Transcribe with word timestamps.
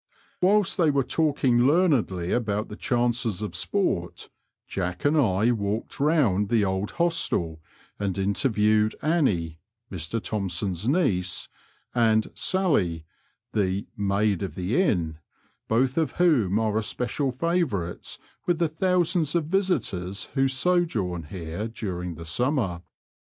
"Whilst 0.41 0.77
they 0.77 0.89
were 0.89 1.03
talking 1.03 1.59
learnedly 1.67 2.31
about 2.31 2.69
the 2.69 2.75
chances 2.75 3.43
of 3.43 3.53
sport, 3.55 4.29
Jack 4.67 5.05
and 5.05 5.15
I 5.15 5.51
walked 5.51 5.99
round 5.99 6.49
the 6.49 6.65
old 6.65 6.89
hostel 6.93 7.61
and 7.99 8.17
interviewed 8.17 8.95
Annie 9.03 9.59
(Mr 9.91 10.19
Thompon's 10.19 10.87
niece) 10.87 11.49
and 11.93 12.31
*' 12.33 12.33
Sally," 12.49 13.05
the" 13.51 13.85
Maid 14.11 14.41
of 14.41 14.55
the 14.55 14.81
Inn," 14.81 15.19
both 15.67 15.99
of 15.99 16.13
whom 16.13 16.57
are 16.57 16.79
especial 16.79 17.31
favourites 17.31 18.17
with 18.47 18.57
the 18.57 18.69
thousands 18.69 19.35
of 19.35 19.45
visitors 19.45 20.29
who 20.33 20.47
sojourn 20.47 21.25
here 21.25 21.67
during 21.67 22.15
the 22.15 22.25
summer. 22.25 22.81